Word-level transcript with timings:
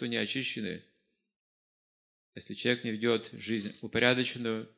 кто 0.00 0.06
не 0.06 0.16
очищены. 0.16 0.82
Если 2.34 2.54
человек 2.54 2.84
не 2.84 2.90
ведет 2.90 3.28
жизнь 3.34 3.76
упорядоченную, 3.82 4.74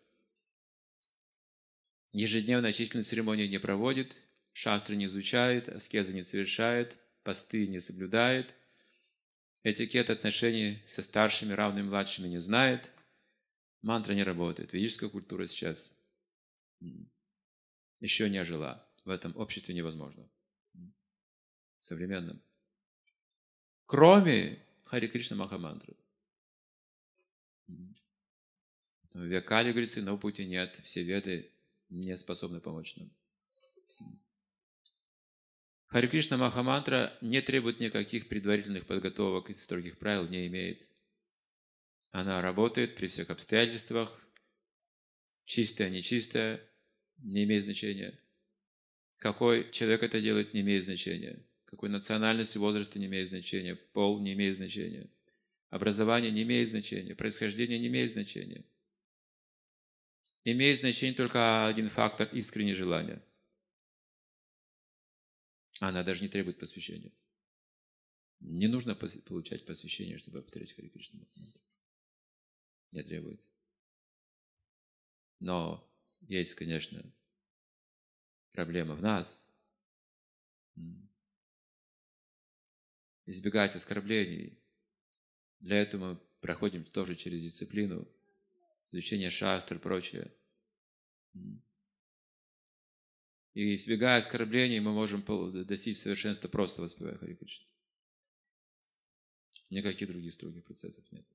ежедневно 2.10 2.66
очистительные 2.66 3.04
церемонии 3.04 3.46
не 3.46 3.60
проводит, 3.60 4.16
шастры 4.52 4.96
не 4.96 5.04
изучает, 5.04 5.68
аскезы 5.68 6.12
не 6.12 6.22
совершает, 6.22 6.98
посты 7.22 7.68
не 7.68 7.78
соблюдает, 7.78 8.52
этикет 9.62 10.10
отношений 10.10 10.82
со 10.86 11.02
старшими, 11.02 11.52
равными, 11.52 11.86
младшими 11.86 12.26
не 12.26 12.38
знает, 12.38 12.90
мантра 13.80 14.14
не 14.14 14.24
работает. 14.24 14.72
Ведическая 14.72 15.08
культура 15.08 15.46
сейчас 15.46 15.88
еще 18.00 18.28
не 18.28 18.38
ожила. 18.38 18.84
В 19.04 19.10
этом 19.10 19.36
обществе 19.36 19.72
невозможно. 19.72 20.28
Современном. 21.78 22.42
Кроме 23.86 24.66
Хари 24.92 25.06
Кришна 25.06 25.36
Махамантры. 25.38 25.96
В 27.66 29.24
Векале 29.24 29.70
говорится, 29.70 30.02
но 30.02 30.18
пути 30.18 30.44
нет, 30.44 30.78
все 30.84 31.02
веды 31.02 31.50
не 31.88 32.14
способны 32.14 32.60
помочь 32.60 32.96
нам. 32.96 33.10
Хари 35.86 36.08
Кришна 36.08 36.36
Махамантра 36.36 37.16
не 37.22 37.40
требует 37.40 37.80
никаких 37.80 38.28
предварительных 38.28 38.84
подготовок 38.84 39.48
и 39.48 39.54
строгих 39.54 39.98
правил, 39.98 40.28
не 40.28 40.46
имеет. 40.48 40.86
Она 42.10 42.42
работает 42.42 42.94
при 42.94 43.06
всех 43.06 43.30
обстоятельствах, 43.30 44.22
чистая, 45.46 45.88
нечистая, 45.88 46.60
не 47.16 47.44
имеет 47.44 47.64
значения. 47.64 48.20
Какой 49.16 49.70
человек 49.70 50.02
это 50.02 50.20
делает, 50.20 50.52
не 50.52 50.60
имеет 50.60 50.84
значения. 50.84 51.42
Какой 51.72 51.88
национальности, 51.88 52.58
возраста 52.58 52.98
не 52.98 53.06
имеет 53.06 53.28
значения. 53.28 53.76
Пол 53.76 54.20
не 54.20 54.34
имеет 54.34 54.56
значения. 54.56 55.08
Образование 55.70 56.30
не 56.30 56.42
имеет 56.42 56.68
значения. 56.68 57.14
Происхождение 57.14 57.78
не 57.78 57.86
имеет 57.86 58.12
значения. 58.12 58.62
Имеет 60.44 60.80
значение 60.80 61.16
только 61.16 61.66
один 61.66 61.88
фактор– 61.88 62.28
искреннее 62.34 62.74
желание. 62.74 63.24
Она 65.80 66.04
даже 66.04 66.20
не 66.20 66.28
требует 66.28 66.58
посвящения. 66.58 67.10
Не 68.40 68.66
нужно 68.66 68.94
получать 68.94 69.64
посвящение, 69.64 70.18
чтобы 70.18 70.42
повторять 70.42 70.74
Хари 70.74 70.88
Кришна 70.88 71.20
Не 72.90 73.02
требуется. 73.02 73.50
Но 75.40 75.90
есть, 76.20 76.54
конечно, 76.54 77.02
проблема 78.52 78.94
в 78.94 79.00
нас. 79.00 79.48
Избегать 83.26 83.76
оскорблений. 83.76 84.58
Для 85.60 85.76
этого 85.76 86.14
мы 86.14 86.16
проходим 86.40 86.84
тоже 86.84 87.14
через 87.14 87.42
дисциплину, 87.42 88.08
изучение 88.90 89.30
шастр 89.30 89.76
и 89.76 89.78
прочее. 89.78 90.32
И 93.54 93.74
избегая 93.74 94.18
оскорблений, 94.18 94.80
мы 94.80 94.92
можем 94.92 95.22
достичь 95.66 95.98
совершенства 95.98 96.48
просто 96.48 96.82
воспевая 96.82 97.16
Хари 97.16 97.34
Кришна. 97.34 97.66
Никаких 99.70 100.08
других 100.08 100.32
строгих 100.32 100.64
процессов 100.64 101.04
нет. 101.12 101.26